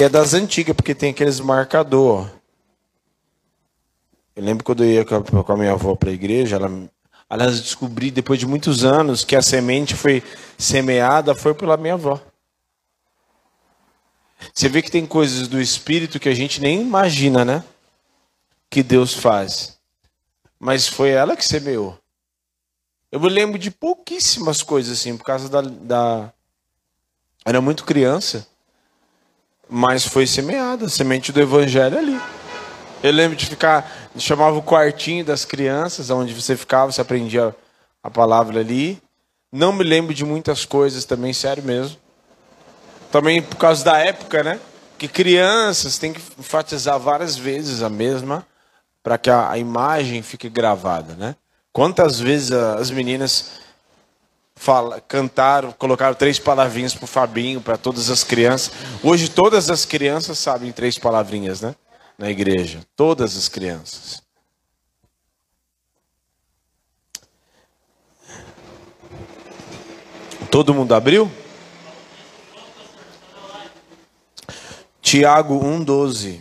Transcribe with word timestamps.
É 0.00 0.08
das 0.08 0.32
antigas, 0.32 0.76
porque 0.76 0.94
tem 0.94 1.10
aqueles 1.10 1.40
marcador. 1.40 2.30
Eu 4.36 4.44
lembro 4.44 4.64
quando 4.64 4.84
eu 4.84 4.92
ia 4.92 5.04
com 5.04 5.52
a 5.52 5.56
minha 5.56 5.72
avó 5.72 5.96
para 5.96 6.10
a 6.10 6.12
igreja, 6.12 6.54
ela, 6.54 6.70
ela 7.28 7.46
descobri 7.46 8.12
depois 8.12 8.38
de 8.38 8.46
muitos 8.46 8.84
anos 8.84 9.24
que 9.24 9.34
a 9.34 9.42
semente 9.42 9.96
foi 9.96 10.22
semeada 10.56 11.34
foi 11.34 11.52
pela 11.52 11.76
minha 11.76 11.94
avó. 11.94 12.20
Você 14.54 14.68
vê 14.68 14.82
que 14.82 14.90
tem 14.90 15.04
coisas 15.04 15.48
do 15.48 15.60
espírito 15.60 16.20
que 16.20 16.28
a 16.28 16.34
gente 16.34 16.60
nem 16.60 16.80
imagina, 16.80 17.44
né? 17.44 17.64
Que 18.70 18.84
Deus 18.84 19.14
faz. 19.14 19.80
Mas 20.60 20.86
foi 20.86 21.10
ela 21.10 21.36
que 21.36 21.44
semeou. 21.44 21.98
Eu 23.10 23.18
me 23.18 23.28
lembro 23.28 23.58
de 23.58 23.72
pouquíssimas 23.72 24.62
coisas 24.62 25.00
assim, 25.00 25.16
por 25.16 25.24
causa 25.24 25.48
da. 25.48 25.60
da... 25.60 26.32
Era 27.44 27.60
muito 27.60 27.84
criança. 27.84 28.46
Mas 29.68 30.06
foi 30.06 30.26
semeada, 30.26 30.86
a 30.86 30.88
semente 30.88 31.30
do 31.30 31.40
evangelho 31.40 31.98
ali. 31.98 32.20
Eu 33.02 33.12
lembro 33.12 33.36
de 33.36 33.46
ficar, 33.46 34.10
chamava 34.16 34.56
o 34.56 34.62
quartinho 34.62 35.24
das 35.24 35.44
crianças, 35.44 36.10
onde 36.10 36.34
você 36.34 36.56
ficava, 36.56 36.90
você 36.90 37.00
aprendia 37.00 37.54
a 38.02 38.10
palavra 38.10 38.60
ali. 38.60 39.00
Não 39.52 39.72
me 39.72 39.84
lembro 39.84 40.14
de 40.14 40.24
muitas 40.24 40.64
coisas 40.64 41.04
também, 41.04 41.32
sério 41.32 41.62
mesmo. 41.62 41.96
Também 43.10 43.40
por 43.40 43.56
causa 43.56 43.84
da 43.84 43.98
época, 43.98 44.42
né? 44.42 44.58
Que 44.98 45.06
crianças 45.06 45.98
têm 45.98 46.12
que 46.12 46.20
enfatizar 46.38 46.98
várias 46.98 47.36
vezes 47.36 47.82
a 47.82 47.88
mesma 47.88 48.46
para 49.02 49.16
que 49.16 49.30
a, 49.30 49.50
a, 49.50 49.58
imagem 49.58 50.20
fique 50.22 50.48
gravada, 50.48 51.14
né? 51.14 51.36
Quantas 51.72 52.18
vezes 52.18 52.52
as 52.52 52.90
meninas 52.90 53.52
fala, 54.58 55.00
cantaram, 55.00 55.72
colocaram 55.72 56.14
três 56.14 56.38
palavrinhas 56.38 56.94
para 56.94 57.04
o 57.04 57.08
Fabinho, 57.08 57.60
para 57.60 57.78
todas 57.78 58.10
as 58.10 58.24
crianças. 58.24 58.72
Hoje 59.02 59.28
todas 59.28 59.70
as 59.70 59.84
crianças 59.84 60.38
sabem 60.38 60.72
três 60.72 60.98
palavrinhas, 60.98 61.60
né? 61.60 61.74
Na 62.18 62.28
igreja. 62.28 62.80
Todas 62.96 63.36
as 63.36 63.48
crianças. 63.48 64.22
Todo 70.50 70.74
mundo 70.74 70.94
abriu? 70.94 71.30
Tiago 75.00 75.60
1,12. 75.60 76.40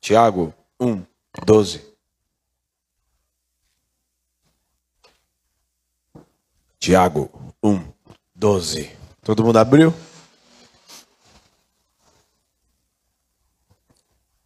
Tiago 0.00 0.54
1, 0.78 1.02
12. 1.44 1.93
Tiago 6.84 7.30
1, 7.62 7.82
12. 8.34 8.94
Todo 9.22 9.42
mundo 9.42 9.56
abriu? 9.56 9.94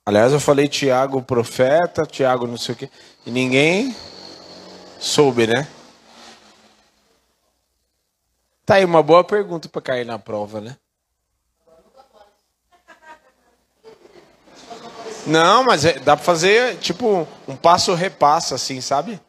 Aliás, 0.06 0.32
eu 0.32 0.38
falei 0.38 0.68
Tiago 0.68 1.20
profeta, 1.20 2.06
Tiago 2.06 2.46
não 2.46 2.56
sei 2.56 2.76
o 2.76 2.78
quê, 2.78 2.88
e 3.26 3.32
ninguém 3.32 3.92
soube, 5.00 5.48
né? 5.48 5.66
Tá 8.64 8.76
aí 8.76 8.84
uma 8.84 9.02
boa 9.02 9.24
pergunta 9.24 9.68
para 9.68 9.82
cair 9.82 10.06
na 10.06 10.16
prova, 10.16 10.60
né? 10.60 10.76
Não, 15.26 15.64
mas 15.64 15.84
é, 15.84 15.98
dá 15.98 16.16
para 16.16 16.24
fazer 16.24 16.78
tipo 16.78 17.26
um 17.48 17.56
passo 17.56 17.94
repassa 17.94 18.54
assim, 18.54 18.80
sabe? 18.80 19.20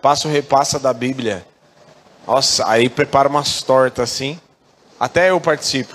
Passo 0.00 0.28
repassa 0.28 0.80
da 0.80 0.94
Bíblia. 0.94 1.51
Nossa, 2.26 2.68
aí 2.68 2.88
prepara 2.88 3.28
umas 3.28 3.62
tortas 3.62 4.10
assim. 4.10 4.40
Até 4.98 5.30
eu 5.30 5.40
participo. 5.40 5.94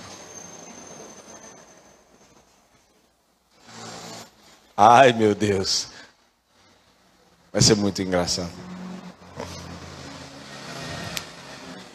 Ai, 4.75 5.13
meu 5.13 5.33
Deus. 5.33 5.87
Vai 7.51 7.61
ser 7.61 7.75
muito 7.75 8.01
engraçado. 8.01 8.51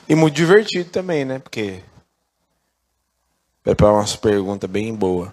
E 0.08 0.14
muito 0.14 0.34
divertido 0.34 0.90
também, 0.90 1.24
né? 1.24 1.38
Porque 1.38 1.82
prepara 3.62 3.92
umas 3.92 4.16
perguntas 4.16 4.68
bem 4.68 4.94
boas. 4.94 5.30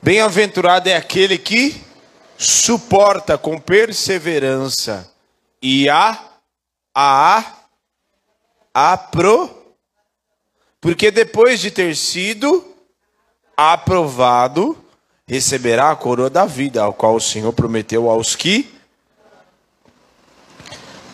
Bem-aventurado 0.00 0.88
é 0.88 0.94
aquele 0.94 1.36
que 1.36 1.82
suporta 2.36 3.36
com 3.36 3.58
perseverança 3.58 5.10
e 5.60 5.88
a 5.88 6.27
a 7.00 7.44
apro 8.74 9.56
porque 10.80 11.12
depois 11.12 11.60
de 11.60 11.70
ter 11.70 11.94
sido 11.94 12.74
aprovado, 13.56 14.76
receberá 15.26 15.90
a 15.90 15.96
coroa 15.96 16.30
da 16.30 16.44
vida, 16.44 16.82
ao 16.82 16.92
qual 16.92 17.14
o 17.14 17.20
Senhor 17.20 17.52
prometeu 17.52 18.08
aos 18.08 18.34
que 18.34 18.78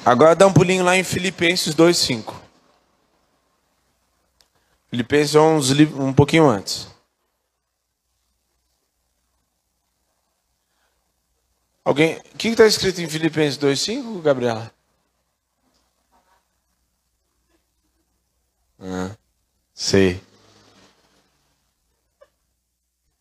Agora 0.04 0.36
dá 0.36 0.46
um 0.46 0.52
pulinho 0.52 0.84
lá 0.84 0.98
em 0.98 1.02
Filipenses 1.02 1.74
2:5. 1.74 2.34
Filipenses 4.90 5.34
é 5.34 5.40
um 5.40 6.12
pouquinho 6.12 6.46
antes. 6.46 6.88
Alguém, 11.82 12.18
o 12.18 12.36
que 12.36 12.48
está 12.48 12.66
escrito 12.66 13.00
em 13.00 13.08
Filipenses 13.08 13.56
2:5, 13.56 14.20
Gabriela? 14.20 14.73
Ah, 18.78 19.16
sei. 19.72 20.20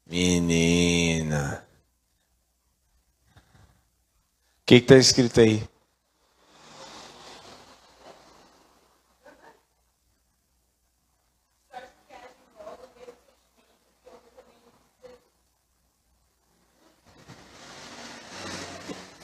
Menina. 0.05 1.65
O 4.61 4.65
que 4.65 4.75
está 4.75 4.95
escrito 4.95 5.39
aí? 5.39 5.63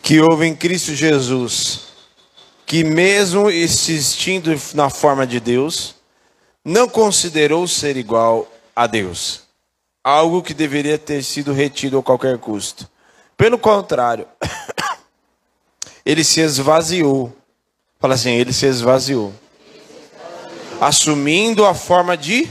Que 0.01 0.19
houve 0.19 0.47
em 0.47 0.56
Cristo 0.56 0.95
Jesus, 0.95 1.89
que 2.66 2.84
mesmo 2.84 3.50
existindo 3.50 4.50
na 4.73 4.89
forma 4.89 5.25
de 5.28 5.39
Deus, 5.39 5.99
não 6.64 6.88
considerou 6.88 7.68
ser 7.68 7.97
igual 7.97 8.47
a 8.75 8.88
Deus, 8.88 9.44
algo 10.03 10.42
que 10.42 10.53
deveria 10.53 10.97
ter 10.97 11.24
sido 11.24 11.53
retido 11.53 11.97
a 11.97 12.03
qualquer 12.03 12.38
custo. 12.38 12.90
Pelo 13.38 13.58
contrário, 13.58 14.28
ele 16.06 16.24
se 16.24 16.42
esvaziou. 16.42 17.36
Fala 18.00 18.16
assim, 18.16 18.31
ele 18.31 18.54
se 18.54 18.66
esvaziou. 18.66 19.33
Assumindo 20.80 21.66
a 21.66 21.74
forma 21.74 22.16
de 22.16 22.50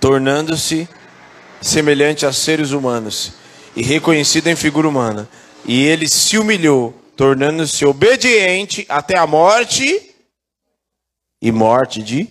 tornando-se 0.00 0.88
semelhante 1.60 2.24
a 2.24 2.32
seres 2.32 2.70
humanos 2.70 3.32
e 3.76 3.82
reconhecido 3.82 4.48
em 4.48 4.56
figura 4.56 4.88
humana. 4.88 5.28
E 5.64 5.84
ele 5.84 6.08
se 6.08 6.38
humilhou, 6.38 6.94
tornando-se 7.20 7.84
obediente 7.84 8.86
até 8.88 9.18
a 9.18 9.26
morte 9.26 10.14
e 11.42 11.52
morte 11.52 12.02
de. 12.02 12.26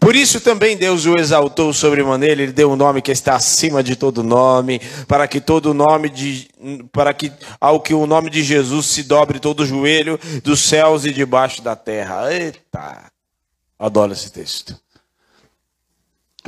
Por 0.00 0.16
isso 0.16 0.40
também 0.40 0.76
Deus 0.76 1.06
o 1.06 1.16
exaltou 1.16 1.72
sobremaneira, 1.72 2.42
ele 2.42 2.50
deu 2.50 2.72
um 2.72 2.74
nome 2.74 3.00
que 3.00 3.12
está 3.12 3.36
acima 3.36 3.80
de 3.80 3.94
todo 3.94 4.24
nome, 4.24 4.80
para 5.06 5.28
que 5.28 5.40
todo 5.40 5.72
nome 5.72 6.08
de 6.08 6.48
para 6.90 7.14
que 7.14 7.30
ao 7.60 7.78
que 7.78 7.94
o 7.94 8.04
nome 8.04 8.30
de 8.30 8.42
Jesus 8.42 8.86
se 8.86 9.04
dobre 9.04 9.38
todo 9.38 9.60
o 9.60 9.66
joelho 9.66 10.18
dos 10.42 10.58
céus 10.58 11.04
e 11.04 11.12
debaixo 11.12 11.62
da 11.62 11.76
terra. 11.76 12.34
Eita. 12.34 13.04
Adoro 13.78 14.12
esse 14.12 14.32
texto. 14.32 14.76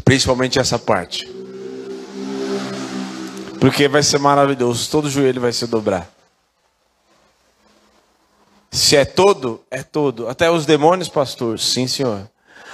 Principalmente 0.04 0.58
essa 0.58 0.80
parte. 0.80 1.30
Porque 3.60 3.86
vai 3.86 4.02
ser 4.02 4.18
maravilhoso, 4.18 4.90
todo 4.90 5.08
joelho 5.08 5.40
vai 5.40 5.52
se 5.52 5.68
dobrar. 5.68 6.19
Se 8.70 8.96
é 8.96 9.04
todo, 9.04 9.64
é 9.70 9.82
todo. 9.82 10.28
Até 10.28 10.50
os 10.50 10.64
demônios, 10.64 11.08
pastor? 11.08 11.58
Sim, 11.58 11.88
senhor. 11.88 12.30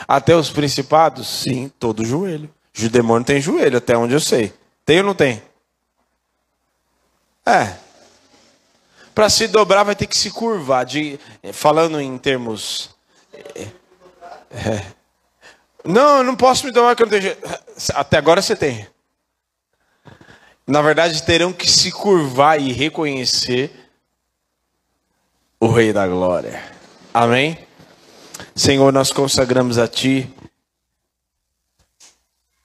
Até 0.06 0.36
os 0.36 0.50
principados? 0.50 1.26
Sim, 1.26 1.70
todo 1.78 2.04
joelho. 2.04 2.50
O 2.78 2.88
demônio 2.88 3.24
tem 3.24 3.40
joelho, 3.40 3.78
até 3.78 3.96
onde 3.96 4.12
eu 4.12 4.20
sei. 4.20 4.52
Tem 4.84 4.98
ou 4.98 5.04
não 5.04 5.14
tem? 5.14 5.42
É. 7.46 7.76
Para 9.14 9.30
se 9.30 9.48
dobrar, 9.48 9.84
vai 9.84 9.96
ter 9.96 10.06
que 10.06 10.16
se 10.16 10.30
curvar. 10.30 10.84
De, 10.84 11.18
falando 11.54 11.98
em 11.98 12.18
termos. 12.18 12.90
É, 13.32 13.62
é. 14.52 14.86
Não, 15.82 16.18
eu 16.18 16.24
não 16.24 16.36
posso 16.36 16.66
me 16.66 16.72
dobrar 16.72 16.94
que 16.94 17.02
eu 17.02 17.06
não 17.06 17.10
tenho 17.10 17.22
jeito. 17.22 17.60
Até 17.94 18.18
agora 18.18 18.42
você 18.42 18.54
tem. 18.54 18.86
Na 20.66 20.82
verdade, 20.82 21.22
terão 21.22 21.52
que 21.52 21.70
se 21.70 21.90
curvar 21.92 22.60
e 22.60 22.72
reconhecer 22.72 23.85
o 25.58 25.68
Rei 25.68 25.92
da 25.92 26.06
Glória. 26.06 26.62
Amém? 27.12 27.58
Senhor, 28.54 28.92
nós 28.92 29.10
consagramos 29.10 29.78
a 29.78 29.88
Ti 29.88 30.30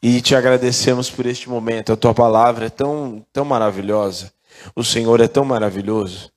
e 0.02 0.22
te 0.22 0.36
agradecemos 0.36 1.10
por 1.10 1.26
este 1.26 1.50
momento. 1.50 1.94
A 1.94 1.98
Tua 1.98 2.14
palavra 2.14 2.66
é 2.66 2.70
tão, 2.70 3.26
tão 3.32 3.46
maravilhosa. 3.46 4.34
O 4.76 4.84
Senhor 4.84 5.22
é 5.22 5.28
tão 5.28 5.46
maravilhoso. 5.46 6.32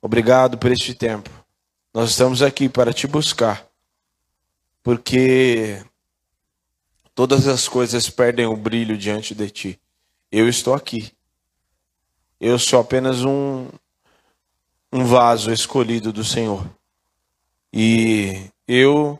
Obrigado 0.00 0.56
por 0.56 0.70
este 0.70 0.94
tempo. 0.94 1.30
Nós 1.92 2.10
estamos 2.10 2.42
aqui 2.42 2.68
para 2.68 2.92
te 2.92 3.06
buscar, 3.06 3.66
porque 4.82 5.80
todas 7.14 7.46
as 7.46 7.68
coisas 7.68 8.10
perdem 8.10 8.46
o 8.46 8.56
brilho 8.56 8.96
diante 8.96 9.34
de 9.34 9.50
Ti. 9.50 9.80
Eu 10.32 10.48
estou 10.48 10.74
aqui. 10.74 11.12
Eu 12.40 12.58
sou 12.58 12.80
apenas 12.80 13.24
um, 13.24 13.68
um 14.94 15.04
vaso 15.04 15.50
escolhido 15.50 16.12
do 16.12 16.22
Senhor. 16.22 16.64
E 17.72 18.44
eu, 18.68 19.18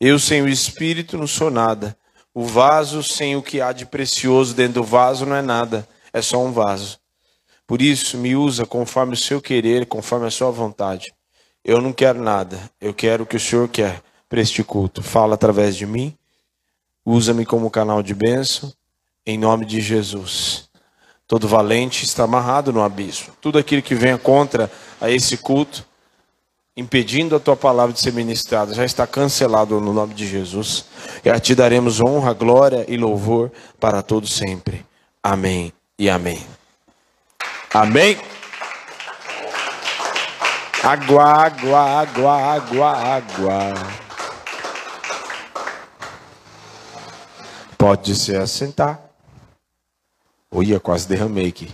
eu 0.00 0.18
sem 0.18 0.40
o 0.40 0.48
Espírito 0.48 1.18
não 1.18 1.26
sou 1.26 1.50
nada. 1.50 1.94
O 2.32 2.42
vaso 2.42 3.02
sem 3.02 3.36
o 3.36 3.42
que 3.42 3.60
há 3.60 3.70
de 3.70 3.84
precioso 3.84 4.54
dentro 4.54 4.80
do 4.80 4.82
vaso 4.82 5.26
não 5.26 5.36
é 5.36 5.42
nada, 5.42 5.86
é 6.10 6.22
só 6.22 6.42
um 6.42 6.52
vaso. 6.52 6.98
Por 7.66 7.82
isso, 7.82 8.16
me 8.16 8.34
usa 8.34 8.64
conforme 8.64 9.12
o 9.12 9.16
seu 9.16 9.42
querer, 9.42 9.84
conforme 9.84 10.26
a 10.26 10.30
sua 10.30 10.50
vontade. 10.50 11.12
Eu 11.62 11.82
não 11.82 11.92
quero 11.92 12.22
nada, 12.22 12.58
eu 12.80 12.94
quero 12.94 13.24
o 13.24 13.26
que 13.26 13.36
o 13.36 13.40
Senhor 13.40 13.68
quer 13.68 14.02
para 14.26 14.40
este 14.40 14.64
culto. 14.64 15.02
Fala 15.02 15.34
através 15.34 15.76
de 15.76 15.84
mim, 15.84 16.16
usa-me 17.04 17.44
como 17.44 17.70
canal 17.70 18.02
de 18.02 18.14
bênção, 18.14 18.72
em 19.26 19.36
nome 19.36 19.66
de 19.66 19.82
Jesus. 19.82 20.69
Todo 21.30 21.46
valente 21.46 22.04
está 22.04 22.24
amarrado 22.24 22.72
no 22.72 22.82
abismo. 22.82 23.32
Tudo 23.40 23.56
aquilo 23.56 23.82
que 23.82 23.94
venha 23.94 24.18
contra 24.18 24.68
a 25.00 25.08
esse 25.08 25.36
culto, 25.36 25.86
impedindo 26.76 27.36
a 27.36 27.38
tua 27.38 27.54
palavra 27.54 27.92
de 27.92 28.00
ser 28.00 28.12
ministrada, 28.12 28.74
já 28.74 28.84
está 28.84 29.06
cancelado 29.06 29.80
no 29.80 29.92
nome 29.92 30.12
de 30.12 30.26
Jesus. 30.26 30.86
E 31.24 31.30
a 31.30 31.38
ti 31.38 31.54
daremos 31.54 32.00
honra, 32.00 32.32
glória 32.32 32.84
e 32.88 32.96
louvor 32.96 33.52
para 33.78 34.02
todos 34.02 34.32
sempre. 34.32 34.84
Amém 35.22 35.72
e 35.96 36.10
amém. 36.10 36.44
Amém. 37.72 38.18
Água, 40.82 41.22
água, 41.22 41.80
água, 41.80 42.32
água, 42.32 42.90
água. 42.90 43.74
Pode 47.78 48.16
se 48.16 48.34
assentar. 48.34 49.09
Olha, 50.50 50.80
quase 50.80 51.06
derramei 51.06 51.48
aqui. 51.48 51.72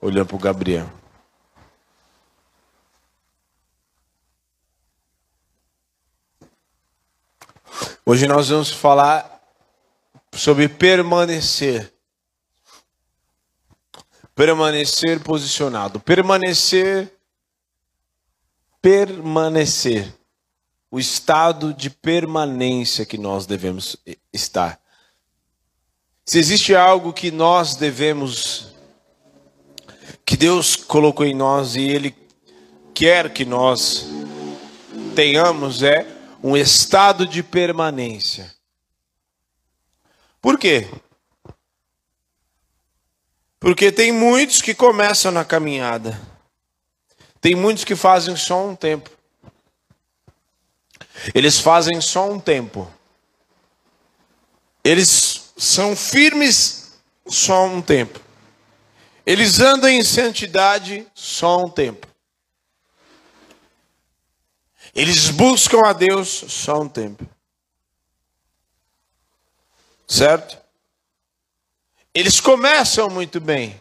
Olhando 0.00 0.26
para 0.26 0.36
o 0.36 0.38
Gabriel. 0.38 0.88
Hoje 8.04 8.26
nós 8.26 8.48
vamos 8.48 8.70
falar 8.70 9.42
sobre 10.32 10.68
permanecer. 10.68 11.92
Permanecer 14.34 15.20
posicionado. 15.20 16.00
Permanecer. 16.00 17.12
Permanecer. 18.80 20.12
O 20.90 20.98
estado 20.98 21.72
de 21.72 21.90
permanência 21.90 23.06
que 23.06 23.18
nós 23.18 23.46
devemos 23.46 23.96
estar. 24.32 24.81
Se 26.24 26.38
existe 26.38 26.74
algo 26.74 27.12
que 27.12 27.30
nós 27.30 27.74
devemos, 27.74 28.72
que 30.24 30.36
Deus 30.36 30.76
colocou 30.76 31.26
em 31.26 31.34
nós 31.34 31.74
e 31.74 31.82
Ele 31.82 32.16
quer 32.94 33.32
que 33.32 33.44
nós 33.44 34.06
tenhamos, 35.16 35.82
é 35.82 36.06
um 36.42 36.56
estado 36.56 37.26
de 37.26 37.42
permanência. 37.42 38.54
Por 40.40 40.58
quê? 40.58 40.88
Porque 43.58 43.90
tem 43.92 44.12
muitos 44.12 44.62
que 44.62 44.74
começam 44.74 45.30
na 45.30 45.44
caminhada, 45.44 46.20
tem 47.40 47.54
muitos 47.54 47.84
que 47.84 47.96
fazem 47.96 48.36
só 48.36 48.64
um 48.66 48.76
tempo. 48.76 49.10
Eles 51.34 51.58
fazem 51.58 52.00
só 52.00 52.30
um 52.30 52.40
tempo. 52.40 52.92
Eles 54.82 55.31
são 55.56 55.94
firmes 55.94 56.92
só 57.26 57.66
um 57.66 57.80
tempo. 57.80 58.20
Eles 59.24 59.60
andam 59.60 59.88
em 59.88 60.02
santidade 60.02 61.06
só 61.14 61.64
um 61.64 61.70
tempo. 61.70 62.06
Eles 64.94 65.30
buscam 65.30 65.80
a 65.86 65.92
Deus 65.92 66.28
só 66.28 66.82
um 66.82 66.88
tempo. 66.88 67.26
Certo? 70.06 70.58
Eles 72.14 72.40
começam 72.40 73.08
muito 73.08 73.40
bem. 73.40 73.80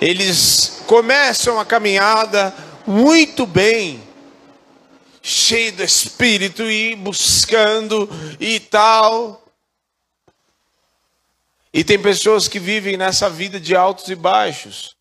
Eles 0.00 0.82
começam 0.86 1.60
a 1.60 1.64
caminhada 1.64 2.52
muito 2.86 3.46
bem, 3.46 4.02
cheio 5.22 5.72
do 5.72 5.84
Espírito 5.84 6.62
e 6.62 6.96
buscando 6.96 8.08
e 8.40 8.58
tal. 8.58 9.43
E 11.76 11.82
tem 11.82 12.00
pessoas 12.00 12.46
que 12.46 12.60
vivem 12.60 12.96
nessa 12.96 13.28
vida 13.28 13.58
de 13.58 13.74
altos 13.74 14.06
e 14.06 14.14
baixos. 14.14 14.96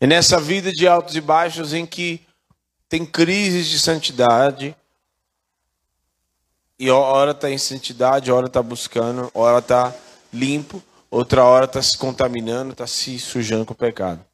E 0.00 0.06
nessa 0.06 0.38
vida 0.38 0.70
de 0.70 0.86
altos 0.86 1.16
e 1.16 1.20
baixos 1.20 1.74
em 1.74 1.84
que 1.84 2.24
tem 2.88 3.04
crises 3.04 3.66
de 3.66 3.80
santidade. 3.80 4.76
E 6.78 6.88
hora 6.92 7.32
está 7.32 7.50
em 7.50 7.58
santidade, 7.58 8.30
hora 8.30 8.46
está 8.46 8.62
buscando, 8.62 9.28
hora 9.34 9.58
está 9.58 9.92
limpo, 10.32 10.80
outra 11.10 11.42
hora 11.42 11.64
está 11.64 11.82
se 11.82 11.98
contaminando, 11.98 12.70
está 12.70 12.86
se 12.86 13.18
sujando 13.18 13.66
com 13.66 13.72
o 13.72 13.76
pecado. 13.76 14.24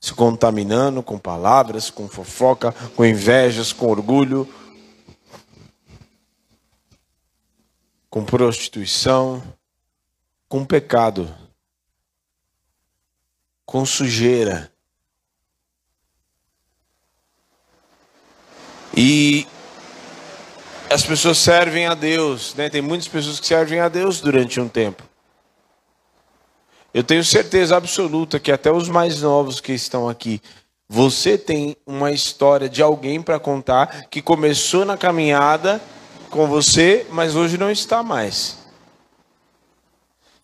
Se 0.00 0.14
contaminando 0.14 1.02
com 1.02 1.18
palavras, 1.18 1.90
com 1.90 2.08
fofoca, 2.08 2.72
com 2.96 3.04
invejas, 3.04 3.70
com 3.70 3.88
orgulho, 3.88 4.48
com 8.08 8.24
prostituição 8.24 9.42
com 10.54 10.64
pecado, 10.64 11.34
com 13.66 13.84
sujeira. 13.84 14.70
E 18.96 19.48
as 20.88 21.02
pessoas 21.02 21.38
servem 21.38 21.88
a 21.88 21.94
Deus, 21.94 22.54
né? 22.54 22.70
Tem 22.70 22.80
muitas 22.80 23.08
pessoas 23.08 23.40
que 23.40 23.48
servem 23.48 23.80
a 23.80 23.88
Deus 23.88 24.20
durante 24.20 24.60
um 24.60 24.68
tempo. 24.68 25.02
Eu 26.94 27.02
tenho 27.02 27.24
certeza 27.24 27.76
absoluta 27.76 28.38
que 28.38 28.52
até 28.52 28.70
os 28.70 28.88
mais 28.88 29.22
novos 29.22 29.60
que 29.60 29.72
estão 29.72 30.08
aqui, 30.08 30.40
você 30.88 31.36
tem 31.36 31.76
uma 31.84 32.12
história 32.12 32.68
de 32.68 32.80
alguém 32.80 33.20
para 33.20 33.40
contar 33.40 34.04
que 34.04 34.22
começou 34.22 34.84
na 34.84 34.96
caminhada 34.96 35.82
com 36.30 36.46
você, 36.46 37.04
mas 37.10 37.34
hoje 37.34 37.58
não 37.58 37.72
está 37.72 38.04
mais 38.04 38.62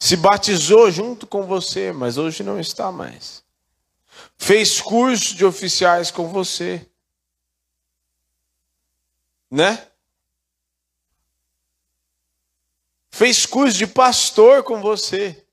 se 0.00 0.16
batizou 0.16 0.90
junto 0.90 1.26
com 1.26 1.42
você, 1.42 1.92
mas 1.92 2.16
hoje 2.16 2.42
não 2.42 2.58
está 2.58 2.90
mais. 2.90 3.44
Fez 4.38 4.80
curso 4.80 5.36
de 5.36 5.44
oficiais 5.44 6.10
com 6.10 6.28
você. 6.28 6.86
Né? 9.50 9.86
Fez 13.10 13.44
curso 13.44 13.76
de 13.76 13.86
pastor 13.86 14.62
com 14.62 14.80
você. 14.80 15.44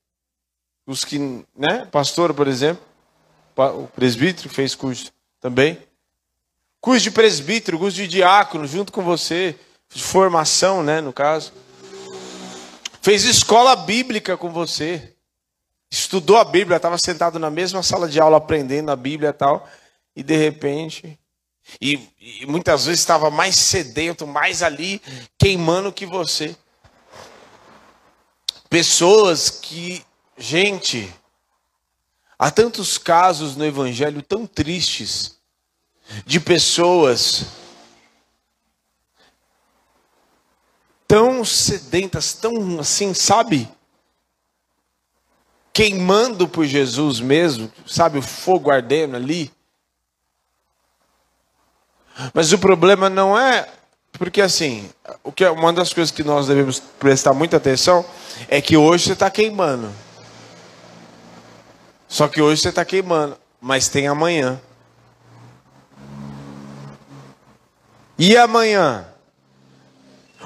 Os 0.86 1.04
que, 1.04 1.18
né? 1.54 1.84
Pastor, 1.92 2.32
por 2.32 2.48
exemplo, 2.48 2.82
o 3.54 3.86
presbítero 3.88 4.48
fez 4.48 4.74
curso 4.74 5.12
também. 5.38 5.78
Curso 6.80 7.02
de 7.02 7.10
presbítero, 7.10 7.78
curso 7.78 7.98
de 7.98 8.08
diácono 8.08 8.66
junto 8.66 8.90
com 8.90 9.02
você, 9.02 9.54
de 9.90 10.02
formação, 10.02 10.82
né, 10.82 11.02
no 11.02 11.12
caso. 11.12 11.52
Fez 13.08 13.24
escola 13.24 13.74
bíblica 13.74 14.36
com 14.36 14.52
você. 14.52 15.14
Estudou 15.90 16.36
a 16.36 16.44
Bíblia, 16.44 16.76
estava 16.76 16.98
sentado 16.98 17.38
na 17.38 17.48
mesma 17.48 17.82
sala 17.82 18.06
de 18.06 18.20
aula 18.20 18.36
aprendendo 18.36 18.90
a 18.90 18.96
Bíblia 18.96 19.30
e 19.30 19.32
tal. 19.32 19.66
E 20.14 20.22
de 20.22 20.36
repente. 20.36 21.18
E, 21.80 22.06
e 22.20 22.44
muitas 22.44 22.84
vezes 22.84 23.00
estava 23.00 23.30
mais 23.30 23.56
sedento, 23.56 24.26
mais 24.26 24.62
ali, 24.62 25.00
queimando 25.38 25.90
que 25.90 26.04
você. 26.04 26.54
Pessoas 28.68 29.48
que. 29.48 30.04
Gente. 30.36 31.10
Há 32.38 32.50
tantos 32.50 32.98
casos 32.98 33.56
no 33.56 33.64
Evangelho 33.64 34.20
tão 34.20 34.46
tristes 34.46 35.38
de 36.26 36.38
pessoas 36.38 37.46
tão 41.08 41.44
sedentas, 41.44 42.34
tão 42.34 42.78
assim, 42.78 43.12
sabe? 43.12 43.68
queimando 45.78 46.48
por 46.48 46.64
Jesus 46.64 47.20
mesmo, 47.20 47.70
sabe, 47.86 48.18
o 48.18 48.22
fogo 48.22 48.68
ardendo 48.68 49.14
ali. 49.14 49.48
Mas 52.34 52.52
o 52.52 52.58
problema 52.58 53.08
não 53.08 53.38
é 53.38 53.68
porque 54.10 54.40
assim, 54.40 54.90
o 55.22 55.30
que 55.30 55.44
é 55.44 55.50
uma 55.52 55.72
das 55.72 55.92
coisas 55.92 56.10
que 56.10 56.24
nós 56.24 56.48
devemos 56.48 56.80
prestar 56.80 57.32
muita 57.32 57.58
atenção 57.58 58.04
é 58.48 58.60
que 58.60 58.76
hoje 58.76 59.04
você 59.04 59.12
está 59.12 59.30
queimando. 59.30 59.88
Só 62.08 62.26
que 62.26 62.42
hoje 62.42 62.60
você 62.60 62.70
está 62.70 62.84
queimando, 62.84 63.38
mas 63.60 63.88
tem 63.88 64.08
amanhã. 64.08 64.60
E 68.18 68.36
amanhã? 68.36 69.06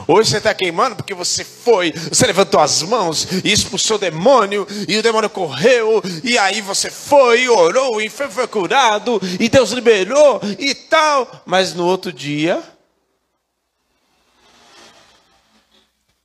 Hoje 0.09 0.31
você 0.31 0.39
está 0.39 0.55
queimando 0.55 0.97
porque 0.97 1.15
você 1.15 1.45
foi, 1.45 1.93
você 1.93 2.27
levantou 2.27 2.61
as 2.61 2.83
mãos 2.83 3.29
e 3.45 3.53
expulsou 3.53 3.97
o 3.97 4.01
demônio, 4.01 4.67
e 4.89 4.97
o 4.97 5.03
demônio 5.03 5.29
correu, 5.29 6.03
e 6.25 6.39
aí 6.39 6.61
você 6.61 6.91
foi, 6.91 7.49
orou, 7.49 8.01
e 8.01 8.09
foi, 8.09 8.29
foi 8.29 8.49
curado, 8.49 9.21
e 9.39 9.49
Deus 9.49 9.71
liberou 9.71 10.41
e 10.59 10.75
tal. 10.75 11.43
Mas 11.45 11.75
no 11.75 11.87
outro 11.87 12.13
dia, 12.13 12.63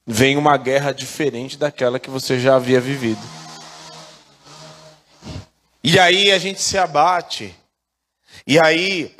vem 0.05 0.37
uma 0.37 0.55
guerra 0.55 0.93
diferente 0.93 1.57
daquela 1.57 1.99
que 1.99 2.09
você 2.09 2.39
já 2.39 2.55
havia 2.55 2.79
vivido. 2.79 3.21
E 5.83 5.99
aí 5.99 6.31
a 6.31 6.39
gente 6.39 6.61
se 6.61 6.77
abate. 6.77 7.53
E 8.45 8.57
aí 8.59 9.13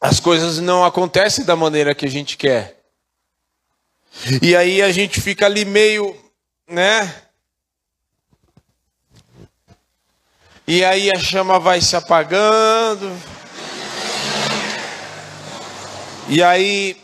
as 0.00 0.20
coisas 0.20 0.58
não 0.60 0.84
acontecem 0.84 1.44
da 1.44 1.56
maneira 1.56 1.94
que 1.94 2.06
a 2.06 2.10
gente 2.10 2.36
quer. 2.36 2.81
E 4.40 4.54
aí 4.54 4.82
a 4.82 4.92
gente 4.92 5.20
fica 5.20 5.46
ali 5.46 5.64
meio, 5.64 6.16
né? 6.68 7.22
E 10.66 10.84
aí 10.84 11.10
a 11.10 11.18
chama 11.18 11.58
vai 11.58 11.80
se 11.80 11.96
apagando. 11.96 13.10
E 16.28 16.42
aí 16.42 16.96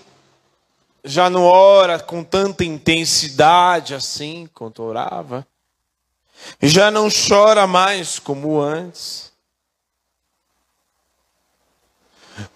já 1.05 1.29
não 1.29 1.45
ora 1.45 1.99
com 1.99 2.23
tanta 2.23 2.65
intensidade 2.65 3.95
assim 3.95 4.49
quanto 4.55 4.83
orava. 4.83 5.47
Já 6.63 6.91
não 6.91 7.09
chora 7.09 7.67
mais 7.67 8.19
como 8.19 8.61
antes. 8.61 9.28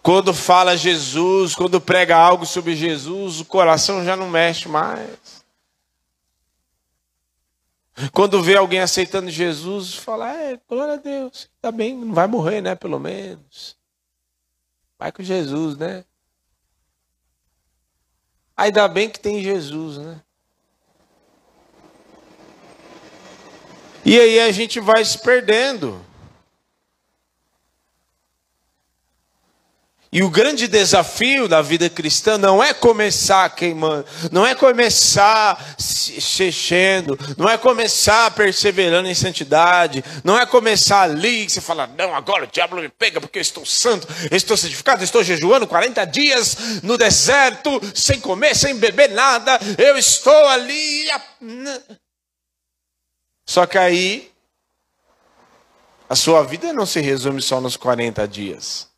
Quando 0.03 0.33
fala 0.33 0.77
Jesus, 0.77 1.55
quando 1.55 1.81
prega 1.81 2.17
algo 2.17 2.47
sobre 2.47 2.77
Jesus, 2.77 3.41
o 3.41 3.45
coração 3.45 4.05
já 4.05 4.17
não 4.17 4.29
mexe 4.29 4.69
mais. 4.69 5.43
Quando 8.13 8.43
vê 8.43 8.57
alguém 8.57 8.81
aceitando 8.81 9.31
Jesus, 9.31 9.95
fala: 9.95 10.33
é, 10.35 10.59
glória 10.69 10.95
a 10.95 10.99
Deus, 10.99 11.51
tá 11.61 11.71
bem, 11.71 11.97
não 11.97 12.15
vai 12.15 12.27
morrer, 12.27 12.61
né? 12.61 12.75
Pelo 12.75 12.99
menos. 12.99 13.77
Vai 14.99 15.13
com 15.13 15.23
Jesus, 15.23 15.77
né? 15.77 16.05
Ainda 18.57 18.87
bem 18.87 19.11
que 19.11 19.19
tem 19.19 19.43
Jesus, 19.43 19.99
né? 19.99 20.21
E 24.05 24.19
aí 24.19 24.41
a 24.41 24.51
gente 24.53 24.81
vai 24.81 25.05
se 25.05 25.19
perdendo. 25.19 26.05
E 30.15 30.23
o 30.23 30.29
grande 30.29 30.69
desafio 30.69 31.49
da 31.49 31.63
vida 31.63 31.89
cristã 31.89 32.37
não 32.37 32.63
é 32.63 32.75
começar 32.75 33.49
queimando, 33.49 34.05
não 34.31 34.47
é 34.47 34.55
começar 34.55 35.75
se 35.79 36.45
enchendo, 36.45 37.19
não 37.39 37.49
é 37.49 37.57
começar 37.57 38.31
perseverando 38.33 39.09
em 39.09 39.15
santidade, 39.15 40.05
não 40.23 40.39
é 40.39 40.45
começar 40.45 41.05
ali 41.05 41.47
que 41.47 41.53
você 41.53 41.63
fala, 41.63 41.87
não, 41.97 42.15
agora 42.15 42.45
o 42.45 42.47
diabo 42.47 42.77
me 42.77 42.91
pega 42.91 43.23
porque 43.23 43.39
eu 43.39 43.43
estou 43.43 43.65
santo, 43.65 44.07
eu 44.31 44.37
estou 44.37 44.55
santificado, 44.55 45.03
estou 45.03 45.25
jejuando 45.25 45.67
40 45.67 46.05
dias 46.05 46.83
no 46.83 46.99
deserto, 46.99 47.81
sem 47.95 48.21
comer, 48.21 48.55
sem 48.55 48.77
beber 48.77 49.09
nada, 49.13 49.59
eu 49.79 49.97
estou 49.97 50.47
ali. 50.49 51.09
Só 53.49 53.65
que 53.65 53.79
aí, 53.79 54.31
a 56.07 56.15
sua 56.15 56.43
vida 56.43 56.71
não 56.75 56.85
se 56.85 57.01
resume 57.01 57.41
só 57.41 57.63
nos 57.63 57.79
40 57.79 58.29
dias. 58.29 58.92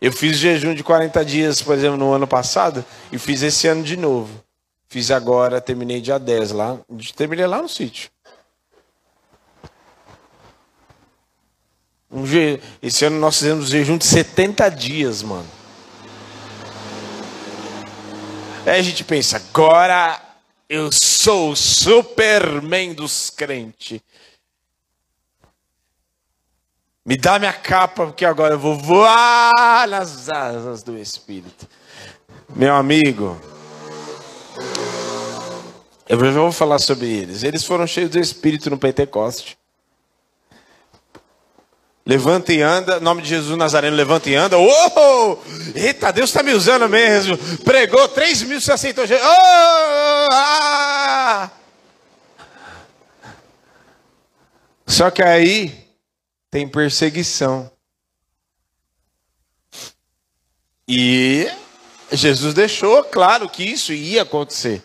Eu 0.00 0.12
fiz 0.12 0.38
jejum 0.38 0.74
de 0.74 0.82
40 0.82 1.24
dias, 1.24 1.62
por 1.62 1.74
exemplo, 1.74 1.96
no 1.96 2.12
ano 2.12 2.26
passado, 2.26 2.84
e 3.10 3.18
fiz 3.18 3.42
esse 3.42 3.66
ano 3.66 3.82
de 3.82 3.96
novo. 3.96 4.42
Fiz 4.88 5.10
agora, 5.10 5.60
terminei 5.60 6.00
dia 6.00 6.18
10 6.18 6.52
lá. 6.52 6.78
Terminei 7.14 7.46
lá 7.46 7.62
no 7.62 7.68
sítio. 7.68 8.10
Um 12.10 12.26
je... 12.26 12.60
Esse 12.82 13.04
ano 13.04 13.18
nós 13.20 13.38
fizemos 13.38 13.68
jejum 13.68 13.96
de 13.96 14.04
70 14.04 14.68
dias, 14.70 15.22
mano. 15.22 15.46
Aí 18.66 18.78
a 18.78 18.82
gente 18.82 19.04
pensa, 19.04 19.36
agora 19.36 20.20
eu 20.68 20.90
sou 20.92 21.52
o 21.52 21.56
Superman 21.56 22.94
dos 22.94 23.30
crentes. 23.30 24.00
Me 27.04 27.16
dá 27.16 27.38
minha 27.38 27.52
capa, 27.52 28.06
porque 28.06 28.26
agora 28.26 28.54
eu 28.54 28.58
vou 28.58 28.76
voar 28.76 29.88
nas 29.88 30.28
asas 30.28 30.82
do 30.82 30.98
Espírito. 30.98 31.66
Meu 32.54 32.74
amigo, 32.74 33.40
eu 36.06 36.18
já 36.18 36.40
vou 36.40 36.52
falar 36.52 36.78
sobre 36.78 37.06
eles. 37.08 37.42
Eles 37.42 37.64
foram 37.64 37.86
cheios 37.86 38.10
do 38.10 38.18
Espírito 38.18 38.68
no 38.68 38.76
Pentecoste. 38.76 39.58
Levanta 42.04 42.52
e 42.52 42.60
anda, 42.60 43.00
nome 43.00 43.22
de 43.22 43.28
Jesus 43.28 43.56
Nazareno, 43.56 43.96
levanta 43.96 44.28
e 44.28 44.34
anda. 44.34 44.58
Uou! 44.58 45.42
Eita, 45.74 46.12
Deus 46.12 46.28
está 46.28 46.42
me 46.42 46.52
usando 46.52 46.88
mesmo. 46.88 47.38
Pregou 47.64 48.08
3 48.08 48.42
mil, 48.42 48.60
se 48.60 48.72
aceitou. 48.72 49.04
Oh! 49.04 50.28
Ah! 50.32 51.50
Só 54.86 55.10
que 55.10 55.22
aí 55.22 55.79
tem 56.50 56.66
perseguição. 56.66 57.70
E 60.88 61.48
Jesus 62.10 62.52
deixou 62.52 63.04
claro 63.04 63.48
que 63.48 63.62
isso 63.62 63.92
ia 63.92 64.22
acontecer. 64.22 64.82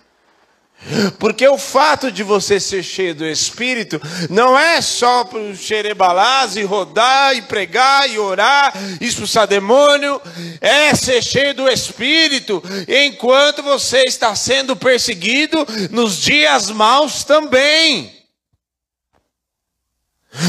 Porque 1.17 1.47
o 1.47 1.57
fato 1.57 2.11
de 2.11 2.21
você 2.21 2.59
ser 2.59 2.83
cheio 2.83 3.15
do 3.15 3.25
Espírito 3.25 3.99
não 4.29 4.59
é 4.59 4.81
só 4.81 5.23
para 5.23 5.39
o 5.39 5.55
xerebalás 5.55 6.55
e 6.55 6.63
rodar 6.63 7.35
e 7.35 7.41
pregar 7.41 8.07
e 8.07 8.19
orar, 8.19 8.71
expulsar 9.01 9.47
demônio, 9.47 10.21
é 10.61 10.93
ser 10.93 11.23
cheio 11.23 11.55
do 11.55 11.67
Espírito 11.67 12.61
enquanto 12.87 13.63
você 13.63 14.03
está 14.03 14.35
sendo 14.35 14.75
perseguido 14.75 15.65
nos 15.89 16.17
dias 16.17 16.69
maus 16.69 17.23
também. 17.23 18.14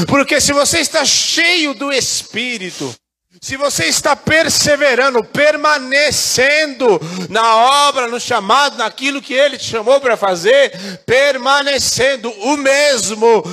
Porque 0.07 0.39
se 0.41 0.53
você 0.53 0.79
está 0.79 1.05
cheio 1.05 1.73
do 1.73 1.91
Espírito, 1.91 2.95
se 3.41 3.55
você 3.55 3.85
está 3.85 4.15
perseverando, 4.15 5.23
permanecendo 5.23 6.99
na 7.29 7.87
obra, 7.87 8.07
no 8.07 8.19
chamado, 8.19 8.77
naquilo 8.77 9.21
que 9.21 9.33
Ele 9.33 9.57
te 9.57 9.65
chamou 9.65 10.01
para 10.01 10.17
fazer, 10.17 10.71
permanecendo 11.05 12.31
o 12.31 12.57
mesmo, 12.57 13.43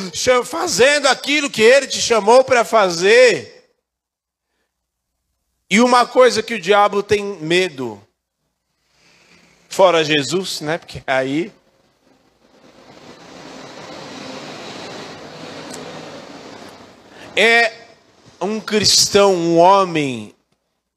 fazendo 0.45 1.07
aquilo 1.07 1.51
que 1.51 1.63
Ele 1.63 1.87
te 1.87 2.01
chamou 2.01 2.43
para 2.45 2.65
fazer. 2.65 3.73
E 5.69 5.81
uma 5.81 6.07
coisa 6.07 6.43
que 6.43 6.55
o 6.55 6.61
diabo 6.61 7.03
tem 7.03 7.23
medo, 7.23 8.01
fora 9.69 10.05
Jesus, 10.05 10.61
né? 10.61 10.79
Porque 10.79 11.03
aí 11.07 11.53
é 17.37 17.89
um 18.41 18.61
cristão, 18.61 19.35
um 19.35 19.59
homem, 19.59 20.35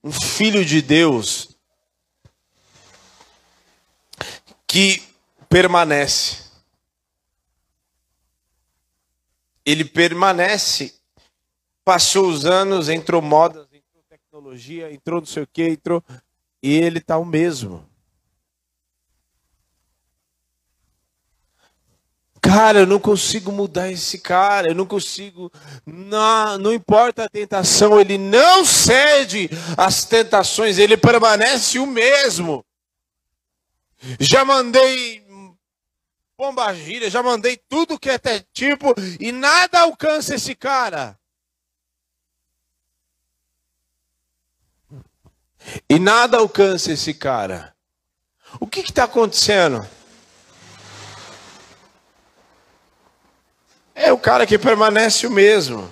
um 0.04 0.12
filho 0.12 0.64
de 0.64 0.82
Deus, 0.82 1.56
que 4.68 5.02
permanece. 5.50 6.46
Ele 9.66 9.84
permanece. 9.84 10.94
Passou 11.84 12.28
os 12.28 12.46
anos, 12.46 12.90
entrou 12.90 13.22
modas, 13.22 13.66
entrou 13.72 14.04
tecnologia, 14.10 14.92
entrou 14.92 15.22
não 15.22 15.26
sei 15.26 15.44
o 15.44 15.48
que, 15.48 15.64
entrou. 15.64 16.04
E 16.62 16.74
ele 16.74 17.00
está 17.00 17.18
o 17.18 17.26
mesmo. 17.26 17.88
Cara, 22.48 22.80
eu 22.80 22.88
não 22.88 22.98
consigo 22.98 23.52
mudar 23.52 23.92
esse 23.92 24.20
cara, 24.20 24.70
eu 24.70 24.76
não 24.76 24.86
consigo. 24.86 25.52
Não, 25.86 26.58
não 26.58 26.74
importa 26.74 27.26
a 27.26 27.30
tentação, 27.30 28.00
ele 28.00 28.18
não 28.18 28.64
cede 28.64 29.50
às 29.76 30.06
tentações, 30.06 30.78
ele 30.78 30.96
permanece 30.96 31.78
o 31.78 31.86
mesmo. 31.86 32.66
Já 34.18 34.46
mandei 34.46 35.28
pomba 36.38 36.74
gira, 36.74 37.10
já 37.10 37.22
mandei 37.22 37.58
tudo 37.68 38.00
que 38.00 38.10
é 38.10 38.20
tipo 38.54 38.96
e 39.20 39.34
nada 39.34 39.82
alcança 39.82 40.36
esse 40.36 40.56
cara. 40.56 41.20
E 45.90 46.00
nada 46.00 46.38
alcança 46.38 46.94
esse 46.94 47.14
cara. 47.14 47.76
O 48.58 48.66
que 48.66 48.80
está 48.80 49.04
acontecendo? 49.04 49.86
É 54.00 54.14
o 54.14 54.18
cara 54.18 54.46
que 54.46 54.60
permanece 54.60 55.26
o 55.26 55.32
mesmo. 55.32 55.90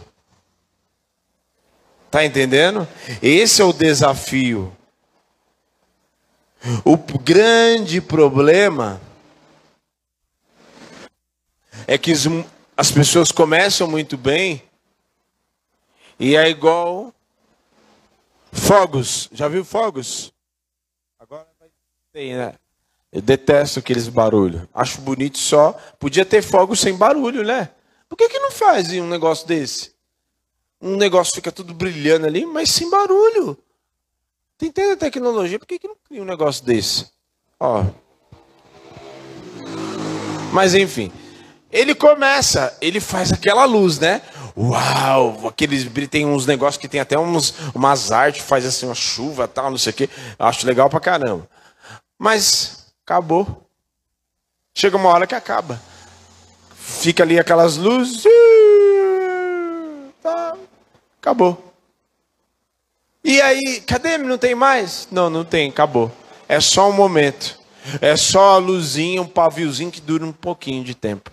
Tá 2.12 2.24
entendendo? 2.24 2.88
Esse 3.19 3.63
é 3.63 3.65
o 3.65 3.74
desafio. 3.74 4.71
O 6.83 6.95
grande 6.97 8.00
problema 8.00 9.01
é 11.88 11.97
que 11.97 12.13
as 12.77 12.91
pessoas 12.91 13.31
começam 13.31 13.88
muito 13.88 14.15
bem 14.17 14.62
e 16.19 16.35
é 16.35 16.47
igual 16.47 17.12
fogos. 18.51 19.29
Já 19.31 19.47
viu 19.47 19.65
fogos? 19.65 20.31
Agora 21.19 21.47
tem, 22.13 22.35
né? 22.35 22.53
Eu 23.12 23.21
detesto 23.21 23.79
aqueles 23.79 24.07
barulhos. 24.07 24.62
Acho 24.74 25.01
bonito 25.01 25.39
só. 25.39 25.74
Podia 26.00 26.24
ter 26.24 26.43
fogos 26.43 26.79
sem 26.79 26.95
barulho, 26.95 27.43
né? 27.43 27.71
Por 28.07 28.15
que, 28.15 28.29
que 28.29 28.39
não 28.39 28.51
faz 28.51 28.89
um 28.91 29.07
negócio 29.07 29.47
desse? 29.47 29.93
Um 30.81 30.95
negócio 30.95 31.33
fica 31.33 31.51
tudo 31.51 31.74
brilhando 31.74 32.27
ali, 32.27 32.45
mas 32.45 32.69
sem 32.69 32.89
barulho. 32.89 33.57
Tem 34.57 34.71
tanta 34.71 34.95
tecnologia, 34.97 35.59
por 35.59 35.67
que, 35.67 35.79
que 35.79 35.88
não 35.88 35.95
cria 36.07 36.21
um 36.21 36.25
negócio 36.25 36.63
desse? 36.63 37.09
Ó. 37.59 37.83
Mas 40.53 40.74
enfim. 40.74 41.12
Ele 41.71 41.93
começa, 41.93 42.77
ele 42.79 43.01
faz 43.01 43.33
aquela 43.33 43.65
luz, 43.65 44.00
né? 44.00 44.21
Uau! 44.57 45.47
Aqueles 45.47 45.85
tem 46.09 46.25
uns 46.25 46.45
negócios 46.45 46.79
que 46.79 46.88
tem 46.88 47.01
até 47.01 47.19
uns, 47.19 47.53
umas 47.74 48.12
artes, 48.13 48.45
faz 48.45 48.65
assim 48.65 48.85
uma 48.85 48.95
chuva 48.95 49.47
tal, 49.47 49.69
não 49.69 49.77
sei 49.77 49.91
o 49.91 49.95
quê. 49.95 50.09
Acho 50.39 50.65
legal 50.65 50.89
pra 50.89 51.01
caramba. 51.01 51.50
Mas 52.17 52.93
acabou. 53.03 53.67
Chega 54.74 54.95
uma 54.95 55.09
hora 55.09 55.27
que 55.27 55.35
acaba. 55.35 55.81
Fica 56.85 57.23
ali 57.23 57.39
aquelas 57.39 57.77
luzes. 57.77 58.23
Tá, 60.21 60.55
acabou. 61.19 61.73
E 63.23 63.41
aí, 63.41 63.81
cadê? 63.81 64.19
Não 64.19 64.37
tem 64.37 64.53
mais? 64.53 65.07
Não, 65.11 65.29
não 65.29 65.43
tem, 65.43 65.69
acabou. 65.69 66.11
É 66.47 66.59
só 66.59 66.87
um 66.89 66.93
momento. 66.93 67.59
É 67.99 68.15
só 68.15 68.55
a 68.55 68.57
luzinha, 68.57 69.21
um 69.21 69.27
paviozinho 69.27 69.91
que 69.91 69.99
dura 69.99 70.23
um 70.23 70.31
pouquinho 70.31 70.83
de 70.83 70.93
tempo. 70.93 71.31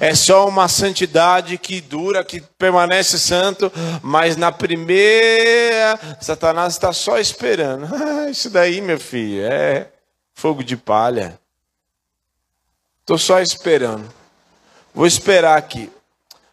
É 0.00 0.14
só 0.14 0.48
uma 0.48 0.66
santidade 0.66 1.56
que 1.58 1.80
dura, 1.80 2.24
que 2.24 2.40
permanece 2.40 3.18
santo, 3.18 3.70
mas 4.02 4.36
na 4.36 4.50
primeira, 4.50 6.00
Satanás 6.20 6.72
está 6.72 6.92
só 6.92 7.18
esperando. 7.18 7.86
Ah, 7.94 8.30
isso 8.30 8.50
daí, 8.50 8.80
meu 8.80 8.98
filho, 8.98 9.46
é 9.46 9.88
fogo 10.34 10.62
de 10.64 10.76
palha. 10.76 11.38
Estou 13.00 13.16
só 13.16 13.40
esperando. 13.40 14.17
Vou 14.94 15.06
esperar 15.06 15.56
aqui. 15.56 15.90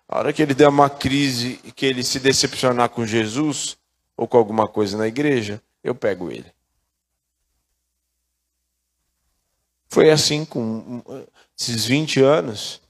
A 0.08 0.20
hora 0.20 0.34
que 0.34 0.42
ele 0.42 0.54
der 0.54 0.68
uma 0.68 0.90
crise 0.90 1.60
e 1.64 1.72
que 1.72 1.86
ele 1.86 2.04
se 2.04 2.20
decepcionar 2.20 2.90
com 2.90 3.06
Jesus 3.06 3.78
ou 4.16 4.28
com 4.28 4.38
alguma 4.38 4.68
coisa 4.68 4.98
na 4.98 5.08
igreja, 5.08 5.62
eu 5.84 5.96
pego 5.96 6.32
ele. 6.32 6.54
Foi 9.90 10.12
assim 10.12 10.46
com 10.46 11.02
esses 11.58 11.86
20 11.86 12.22
anos. 12.22 12.82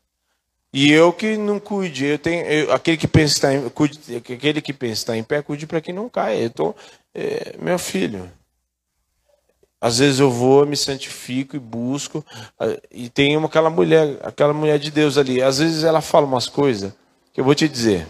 E 0.73 0.91
eu 0.91 1.13
que 1.13 1.38
não 1.38 1.58
cuide, 1.58 2.05
eu 2.05 2.19
tenho, 2.19 2.45
eu, 2.45 2.73
aquele 2.73 2.97
que 2.97 3.08
pensa 3.08 3.53
em, 3.53 3.69
cuide, 3.69 4.17
aquele 4.17 4.62
que 4.62 4.73
pensa 4.73 5.15
em 5.15 5.23
pé, 5.23 5.41
cuide 5.41 5.65
para 5.65 5.79
que 5.79 5.93
não 5.93 6.10
caia. 6.10 6.38
Eu 6.41 6.49
tô, 6.49 6.75
é, 7.13 7.55
meu 7.58 7.79
filho. 7.79 8.29
Às 9.85 9.99
vezes 9.99 10.19
eu 10.19 10.31
vou, 10.31 10.65
me 10.65 10.75
santifico 10.75 11.55
e 11.55 11.59
busco. 11.59 12.25
E 12.89 13.07
tem 13.07 13.37
uma, 13.37 13.45
aquela 13.45 13.69
mulher, 13.69 14.17
aquela 14.23 14.51
mulher 14.51 14.79
de 14.79 14.89
Deus 14.89 15.15
ali. 15.15 15.43
Às 15.43 15.59
vezes 15.59 15.83
ela 15.83 16.01
fala 16.01 16.25
umas 16.25 16.47
coisas 16.47 16.91
que 17.31 17.39
eu 17.39 17.45
vou 17.45 17.53
te 17.53 17.69
dizer. 17.69 18.07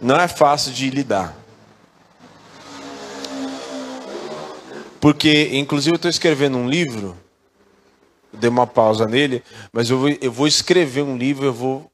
Não 0.00 0.18
é 0.18 0.26
fácil 0.26 0.72
de 0.72 0.88
lidar. 0.88 1.36
Porque, 4.98 5.50
inclusive, 5.52 5.92
eu 5.92 5.96
estou 5.96 6.10
escrevendo 6.10 6.56
um 6.56 6.66
livro. 6.66 7.14
Dei 8.32 8.48
uma 8.48 8.66
pausa 8.66 9.04
nele, 9.04 9.44
mas 9.70 9.90
eu 9.90 9.98
vou, 9.98 10.08
eu 10.08 10.32
vou 10.32 10.46
escrever 10.46 11.02
um 11.02 11.18
livro, 11.18 11.44
eu 11.44 11.52
vou 11.52 11.92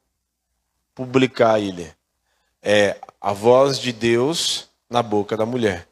publicar 0.94 1.58
ele. 1.58 1.90
É 2.62 2.96
a 3.22 3.32
voz 3.32 3.78
de 3.78 3.92
Deus 3.92 4.68
na 4.90 5.00
boca 5.00 5.36
da 5.36 5.46
mulher. 5.46 5.86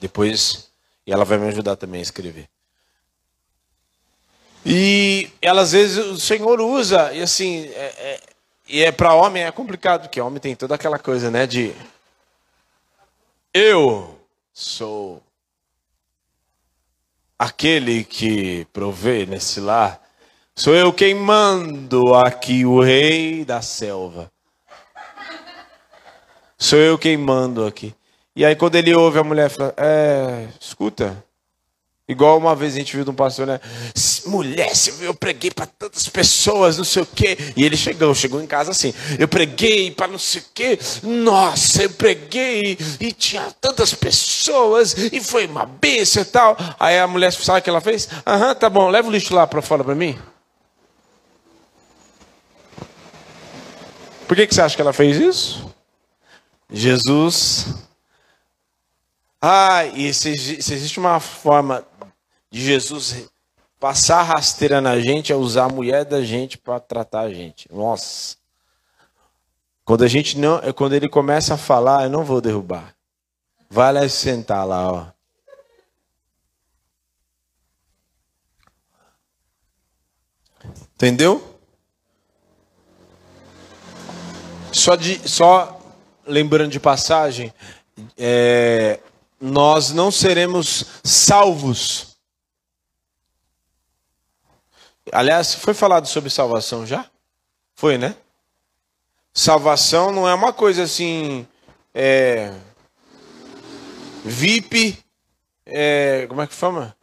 Depois, 0.00 0.68
e 1.06 1.12
ela 1.12 1.24
vai 1.24 1.38
me 1.38 1.46
ajudar 1.46 1.76
também 1.76 2.00
a 2.00 2.02
escrever. 2.02 2.48
E 4.64 5.30
ela, 5.40 5.62
às 5.62 5.70
vezes 5.70 6.04
o 6.04 6.18
Senhor 6.18 6.60
usa, 6.60 7.12
e 7.12 7.22
assim, 7.22 7.66
é, 7.66 7.94
é, 7.96 8.20
e 8.66 8.82
é 8.82 8.90
para 8.90 9.14
homem 9.14 9.44
é 9.44 9.52
complicado, 9.52 10.02
porque 10.02 10.20
homem 10.20 10.40
tem 10.40 10.56
toda 10.56 10.74
aquela 10.74 10.98
coisa, 10.98 11.30
né, 11.30 11.46
de 11.46 11.72
eu 13.54 14.18
sou 14.52 15.22
aquele 17.38 18.02
que 18.02 18.64
provê 18.72 19.24
nesse 19.24 19.60
lar. 19.60 20.02
Sou 20.56 20.74
eu 20.74 20.92
quem 20.92 21.14
mando 21.14 22.14
aqui 22.14 22.66
o 22.66 22.80
rei 22.80 23.44
da 23.44 23.62
selva. 23.62 24.32
Sou 26.58 26.78
eu 26.78 26.98
quem 26.98 27.16
mando 27.16 27.66
aqui. 27.66 27.94
E 28.34 28.44
aí 28.44 28.54
quando 28.56 28.76
ele 28.76 28.94
ouve 28.94 29.18
a 29.18 29.24
mulher 29.24 29.50
fala, 29.50 29.74
é, 29.76 30.48
escuta. 30.60 31.24
Igual 32.08 32.38
uma 32.38 32.54
vez 32.54 32.74
a 32.74 32.78
gente 32.78 32.94
viu 32.94 33.04
de 33.04 33.10
um 33.10 33.14
pastor, 33.14 33.48
né? 33.48 33.60
Mulher, 34.26 34.70
eu 35.00 35.12
preguei 35.12 35.50
para 35.50 35.66
tantas 35.66 36.08
pessoas, 36.08 36.78
não 36.78 36.84
sei 36.84 37.02
o 37.02 37.06
quê. 37.06 37.36
E 37.56 37.64
ele 37.64 37.76
chegou, 37.76 38.14
chegou 38.14 38.40
em 38.40 38.46
casa 38.46 38.70
assim. 38.70 38.94
Eu 39.18 39.26
preguei 39.26 39.90
para 39.90 40.06
não 40.06 40.18
sei 40.18 40.40
o 40.40 40.44
quê. 40.54 40.78
Nossa, 41.02 41.82
eu 41.82 41.90
preguei 41.90 42.78
e 43.00 43.12
tinha 43.12 43.50
tantas 43.60 43.92
pessoas 43.92 44.94
e 44.96 45.20
foi 45.20 45.46
uma 45.46 45.66
bênção 45.66 46.22
e 46.22 46.26
tal. 46.26 46.56
Aí 46.78 46.96
a 46.96 47.08
mulher, 47.08 47.32
sabe 47.32 47.58
o 47.58 47.62
que 47.62 47.70
ela 47.70 47.80
fez? 47.80 48.08
Aham, 48.24 48.54
tá 48.54 48.70
bom, 48.70 48.88
leva 48.88 49.08
o 49.08 49.10
lixo 49.10 49.34
lá 49.34 49.44
para 49.44 49.60
fora 49.60 49.82
para 49.82 49.94
mim. 49.96 50.16
Por 54.28 54.36
que, 54.36 54.46
que 54.46 54.54
você 54.54 54.60
acha 54.60 54.76
que 54.76 54.82
ela 54.82 54.92
fez 54.92 55.16
isso? 55.16 55.65
Jesus. 56.70 57.74
Ah, 59.40 59.84
e 59.84 60.12
se, 60.12 60.62
se 60.62 60.74
existe 60.74 60.98
uma 60.98 61.20
forma 61.20 61.86
de 62.50 62.64
Jesus 62.64 63.28
passar 63.78 64.22
rasteira 64.22 64.80
na 64.80 64.98
gente, 64.98 65.32
é 65.32 65.36
usar 65.36 65.64
a 65.64 65.68
mulher 65.68 66.04
da 66.04 66.22
gente 66.22 66.58
para 66.58 66.80
tratar 66.80 67.20
a 67.20 67.32
gente. 67.32 67.72
Nossa. 67.72 68.36
Quando 69.84 70.02
a 70.02 70.08
gente 70.08 70.36
não, 70.38 70.58
é 70.58 70.72
quando 70.72 70.94
ele 70.94 71.08
começa 71.08 71.54
a 71.54 71.58
falar, 71.58 72.04
eu 72.04 72.10
não 72.10 72.24
vou 72.24 72.40
derrubar. 72.40 72.96
Vai 73.70 73.92
lá 73.92 74.08
sentar 74.08 74.66
lá, 74.66 74.92
ó. 74.92 75.06
Entendeu? 80.94 81.60
Só 84.72 84.96
de 84.96 85.28
só 85.28 85.75
lembrando 86.26 86.70
de 86.70 86.80
passagem, 86.80 87.52
é, 88.16 89.00
nós 89.40 89.92
não 89.92 90.10
seremos 90.10 90.84
salvos. 91.04 92.16
Aliás, 95.12 95.54
foi 95.54 95.72
falado 95.74 96.06
sobre 96.06 96.30
salvação 96.30 96.86
já? 96.86 97.08
Foi, 97.74 97.96
né? 97.96 98.16
Salvação 99.32 100.10
não 100.10 100.28
é 100.28 100.34
uma 100.34 100.52
coisa 100.52 100.82
assim. 100.82 101.46
É, 101.94 102.52
VIP. 104.24 104.98
É, 105.64 106.26
como 106.28 106.40
é 106.40 106.46
que 106.46 106.54
fama? 106.54 106.96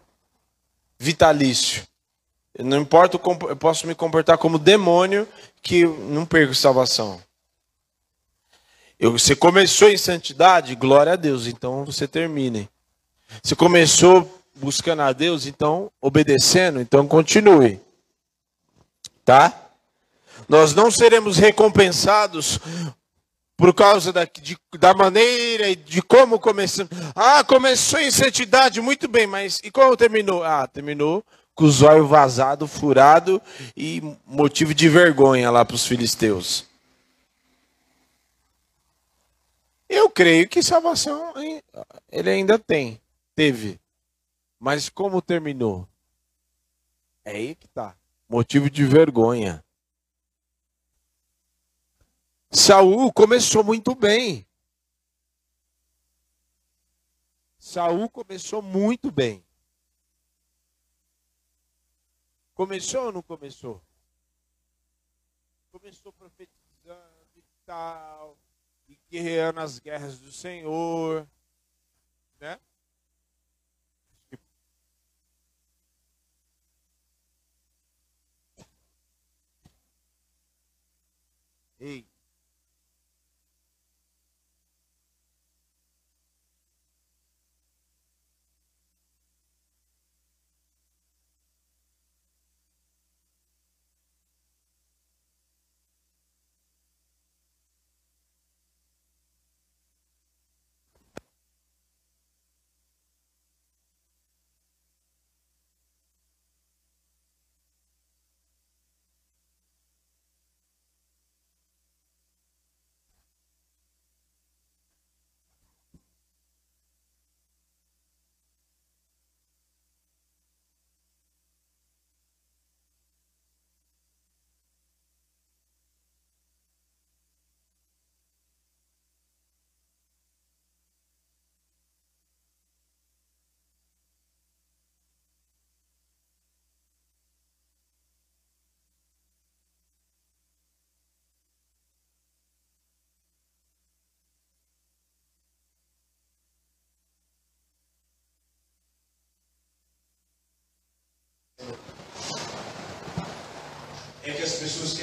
Vitalício. 0.98 1.84
Não 2.60 2.82
importa, 2.82 3.20
eu 3.50 3.56
posso 3.56 3.88
me 3.88 3.96
comportar 3.96 4.38
como 4.38 4.60
demônio 4.60 5.28
que 5.62 5.86
não 5.86 6.26
perco 6.26 6.54
salvação. 6.54 7.22
Você 9.12 9.36
começou 9.36 9.90
em 9.90 9.98
santidade, 9.98 10.76
glória 10.76 11.14
a 11.14 11.18
Deus, 11.18 11.46
então 11.46 11.84
você 11.84 12.08
termine. 12.08 12.70
Você 13.44 13.56
começou 13.56 14.42
buscando 14.56 15.02
a 15.02 15.12
Deus, 15.12 15.46
então 15.46 15.92
obedecendo, 16.00 16.80
então 16.80 17.06
continue. 17.08 17.82
Tá? 19.26 19.54
Nós 20.48 20.74
não 20.74 20.90
seremos 20.90 21.38
recompensados 21.38 22.60
por 23.58 23.74
causa 23.74 24.14
da, 24.14 24.24
de, 24.24 24.58
da 24.80 24.94
maneira 24.94 25.70
e 25.70 25.76
de 25.76 26.02
como 26.02 26.40
começou. 26.40 26.88
Ah, 27.16 27.44
começou 27.44 28.00
em 28.00 28.12
santidade, 28.12 28.80
muito 28.80 29.08
bem, 29.08 29.28
mas 29.28 29.60
e 29.64 29.72
como 29.72 29.98
terminou? 29.98 30.44
Ah, 30.44 30.68
terminou 30.68 31.24
com 31.54 31.66
os 31.66 31.82
olhos 31.82 32.10
vazados, 32.10 32.72
furado 32.72 33.42
e 33.76 34.02
motivo 34.26 34.74
de 34.74 34.90
vergonha 34.90 35.52
lá 35.52 35.64
para 35.64 35.76
os 35.76 35.86
filisteus. 35.86 36.73
Eu 39.88 40.10
creio 40.10 40.48
que 40.48 40.64
salvação 40.64 41.34
ele 42.12 42.30
ainda 42.30 42.58
tem, 42.58 43.02
teve. 43.36 43.80
Mas 44.60 44.90
como 44.90 45.22
terminou? 45.22 45.88
É 47.26 47.32
aí 47.32 47.56
que 47.56 47.68
tá. 47.68 47.96
Motivo 48.28 48.70
de 48.70 48.86
vergonha. 48.86 49.64
Saul 52.52 53.12
começou 53.12 53.64
muito 53.64 53.96
bem. 53.96 54.46
Saul 57.60 58.10
começou 58.10 58.62
muito 58.62 59.12
bem. 59.12 59.44
Começou 62.54 63.06
ou 63.06 63.12
não 63.12 63.22
começou? 63.24 63.82
Começou 65.72 66.14
profetizando 66.14 67.28
e 67.36 67.44
tal, 67.66 68.38
e 69.14 69.20
guerreando 69.20 69.60
as 69.60 69.78
guerras 69.80 70.18
do 70.20 70.32
Senhor, 70.32 71.28
né? 72.40 72.60
Ei. 81.80 82.13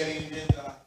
As 0.03 0.80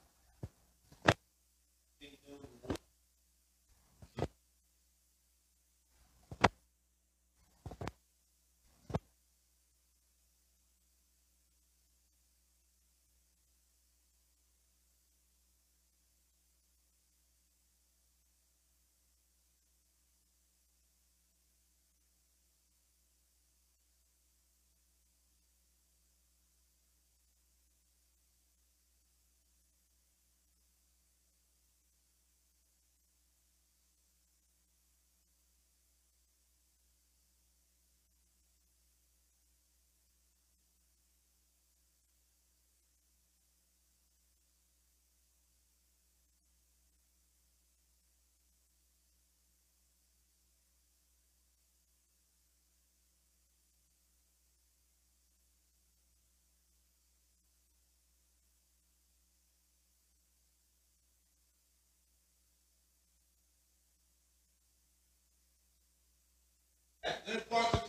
Não 67.04 67.36
importa 67.36 67.78
o 67.78 67.84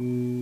Mm. 0.00 0.33